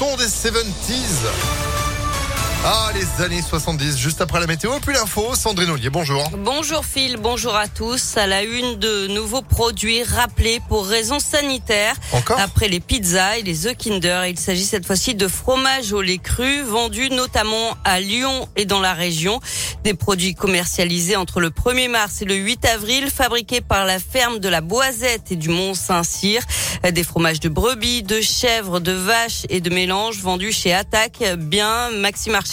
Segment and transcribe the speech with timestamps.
[0.00, 1.69] son des 70s.
[2.62, 6.28] Ah, les années 70, juste après la météo, puis l'info, Sandrine Ollier, bonjour.
[6.36, 8.18] Bonjour Phil, bonjour à tous.
[8.18, 11.94] À la une de nouveaux produits rappelés pour raisons sanitaires.
[12.12, 16.02] Encore Après les pizzas et les œufs Kinder, il s'agit cette fois-ci de fromage au
[16.02, 19.40] lait cru, vendus notamment à Lyon et dans la région.
[19.82, 24.38] Des produits commercialisés entre le 1er mars et le 8 avril, fabriqués par la ferme
[24.38, 26.42] de la Boisette et du Mont-Saint-Cyr.
[26.92, 31.90] Des fromages de brebis, de chèvres, de vaches et de mélanges vendus chez Attaque, Bien,
[31.92, 32.49] Maxi Marché,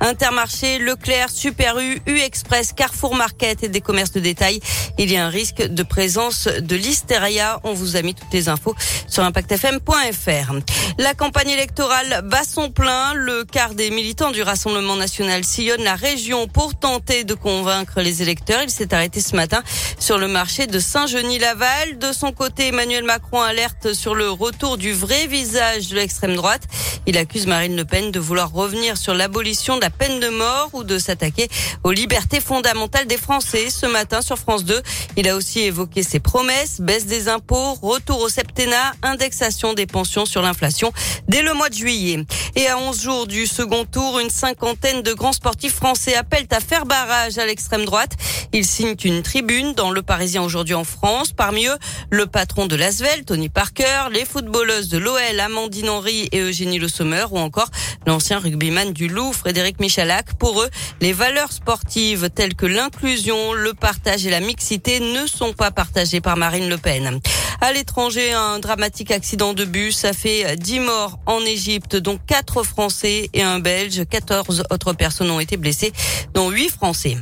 [0.00, 4.60] Intermarché, Leclerc, Super U, U Express, Carrefour Market et des commerces de détail.
[4.98, 7.60] Il y a un risque de présence de l'hystéria.
[7.64, 8.74] On vous a mis toutes les infos
[9.08, 10.52] sur impactfm.fr.
[10.98, 13.14] La campagne électorale bat son plein.
[13.14, 18.22] Le quart des militants du Rassemblement national sillonne la région pour tenter de convaincre les
[18.22, 18.62] électeurs.
[18.62, 19.62] Il s'est arrêté ce matin
[19.98, 21.98] sur le marché de Saint-Genis-Laval.
[21.98, 26.62] De son côté, Emmanuel Macron alerte sur le retour du vrai visage de l'extrême droite.
[27.06, 30.70] Il accuse Marine Le Pen de vouloir revenir sur l'abolition de la peine de mort
[30.72, 31.48] ou de s'attaquer
[31.84, 33.68] aux libertés fondamentales des Français.
[33.68, 34.80] Ce matin sur France 2,
[35.16, 40.24] il a aussi évoqué ses promesses, baisse des impôts, retour au septennat, indexation des pensions
[40.24, 40.90] sur l'inflation
[41.28, 42.24] dès le mois de juillet.
[42.54, 46.60] Et à 11 jours du second tour, une cinquantaine de grands sportifs français appellent à
[46.60, 48.12] faire barrage à l'extrême droite.
[48.54, 51.32] Ils signent une tribune dans Le Parisien aujourd'hui en France.
[51.32, 51.76] Parmi eux,
[52.10, 56.88] le patron de l'Asvel, Tony Parker, les footballeuses de l'OL, Amandine Henry et Eugénie Le
[56.88, 57.68] Sommer, ou encore
[58.06, 60.34] l'ancien rugbyman du Loup, Frédéric Michalak.
[60.34, 65.52] Pour eux, les valeurs sportives telles que l'inclusion, le partage et la mixité ne sont
[65.52, 67.20] pas partagées par Marine Le Pen.
[67.60, 72.62] À l'étranger, un dramatique accident de bus a fait 10 morts en Égypte, dont 4
[72.62, 74.02] Français et un Belge.
[74.08, 75.92] 14 autres personnes ont été blessées,
[76.34, 77.16] dont 8 Français.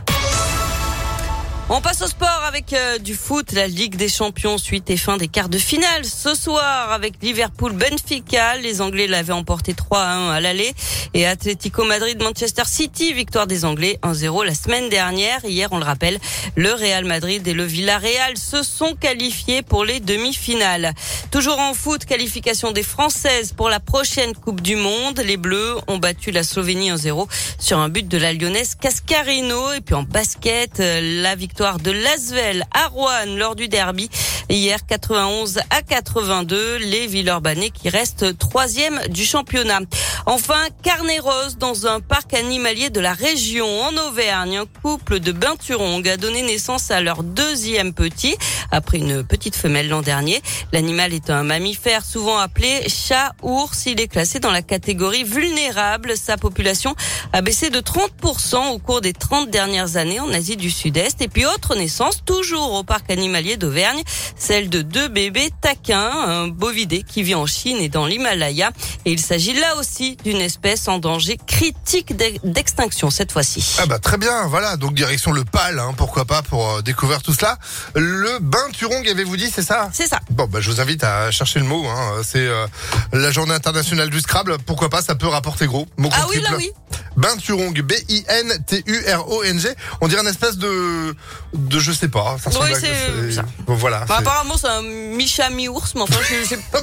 [1.70, 5.16] On passe au sport avec euh, du foot, la Ligue des Champions, suite et fin
[5.16, 6.04] des quarts de finale.
[6.04, 10.74] Ce soir, avec Liverpool Benfica, les Anglais l'avaient emporté 3 à 1 à l'aller.
[11.14, 15.42] Et Atlético Madrid Manchester City, victoire des Anglais 1-0 la semaine dernière.
[15.46, 16.18] Hier, on le rappelle,
[16.54, 20.92] le Real Madrid et le Villarreal se sont qualifiés pour les demi-finales.
[21.30, 25.18] Toujours en foot, qualification des Françaises pour la prochaine Coupe du Monde.
[25.24, 27.26] Les Bleus ont battu la Slovénie 1-0
[27.58, 29.72] sur un but de la Lyonnaise Cascarino.
[29.72, 34.10] Et puis en basket, euh, la victoire de Lasvel à Rouen lors du derby.
[34.50, 39.80] Hier, 91 à 82, les Villeurbanais qui restent troisième du championnat.
[40.26, 44.58] Enfin, carnet rose dans un parc animalier de la région en Auvergne.
[44.58, 48.36] Un couple de Binturong a donné naissance à leur deuxième petit
[48.70, 50.42] après une petite femelle l'an dernier.
[50.72, 53.86] L'animal est un mammifère souvent appelé chat-ours.
[53.86, 56.16] Il est classé dans la catégorie vulnérable.
[56.16, 56.94] Sa population
[57.32, 61.22] a baissé de 30% au cours des 30 dernières années en Asie du Sud-Est.
[61.22, 64.02] Et puis autre naissance, toujours au parc animalier d'Auvergne,
[64.36, 68.70] celle de deux bébés taquins, un bovidé qui vit en Chine et dans l'Himalaya.
[69.04, 73.76] Et il s'agit là aussi d'une espèce en danger critique d'extinction cette fois-ci.
[73.78, 77.22] Ah bah très bien, voilà, donc direction le PAL, hein, pourquoi pas pour euh, découvrir
[77.22, 77.58] tout cela.
[77.94, 79.90] Le bain Turong, avez-vous dit, c'est ça?
[79.92, 80.20] C'est ça.
[80.30, 81.86] Bon, bah je vous invite à chercher le mot.
[81.86, 82.22] Hein.
[82.24, 82.66] C'est euh,
[83.12, 84.58] la journée internationale du Scrabble.
[84.66, 85.86] Pourquoi pas, ça peut rapporter gros.
[86.12, 86.70] ah oui, là oui.
[87.16, 89.68] Binturong, B-I-N-T-U-R-O-N-G.
[90.00, 91.14] On dirait une espèce de,
[91.54, 92.36] de je sais pas.
[92.42, 93.44] Ça oui, c'est ça.
[93.66, 94.04] Bon, voilà.
[94.06, 96.80] Bah, apparemment, c'est un Micha mi-ours, mais enfin, j'ai pas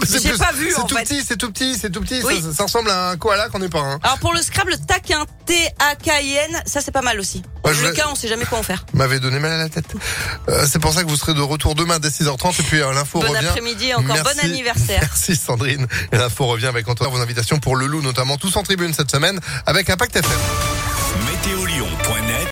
[0.53, 0.71] vu.
[0.75, 2.21] C'est tout, petit, c'est tout petit, c'est tout petit,
[2.53, 3.79] Ça, ressemble à un koala qu'on est pas.
[3.79, 3.99] Hein.
[4.03, 7.43] Alors pour le Scrabble, taquin, T-A-K-I-N, ça c'est pas mal aussi.
[7.65, 8.85] le cas, on sait jamais quoi en faire.
[8.93, 9.93] M'avait donné mal à la tête.
[10.49, 12.93] Euh, c'est pour ça que vous serez de retour demain dès 6h30 et puis euh,
[12.93, 13.33] l'info revient.
[13.33, 14.99] Bon après-midi, encore bon anniversaire.
[15.01, 15.87] Merci Sandrine.
[16.11, 19.11] Et l'info revient avec Antoine vos invitations pour le loup, notamment tous en tribune cette
[19.11, 21.25] semaine avec Impact FM.
[21.25, 21.65] Météo